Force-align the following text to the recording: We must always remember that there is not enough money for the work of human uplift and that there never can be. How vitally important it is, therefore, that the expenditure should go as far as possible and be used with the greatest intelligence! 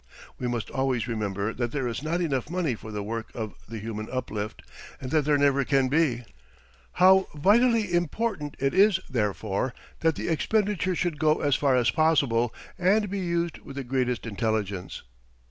We 0.39 0.47
must 0.47 0.71
always 0.71 1.07
remember 1.07 1.53
that 1.53 1.71
there 1.71 1.87
is 1.87 2.01
not 2.01 2.21
enough 2.21 2.49
money 2.49 2.73
for 2.73 2.91
the 2.91 3.03
work 3.03 3.29
of 3.35 3.53
human 3.69 4.07
uplift 4.11 4.63
and 4.99 5.11
that 5.11 5.25
there 5.25 5.37
never 5.37 5.63
can 5.63 5.89
be. 5.89 6.23
How 6.93 7.27
vitally 7.35 7.93
important 7.93 8.55
it 8.57 8.73
is, 8.73 8.99
therefore, 9.07 9.75
that 9.99 10.15
the 10.15 10.27
expenditure 10.27 10.95
should 10.95 11.19
go 11.19 11.41
as 11.41 11.55
far 11.55 11.75
as 11.75 11.91
possible 11.91 12.51
and 12.79 13.11
be 13.11 13.19
used 13.19 13.59
with 13.59 13.75
the 13.75 13.83
greatest 13.83 14.25
intelligence! 14.25 15.03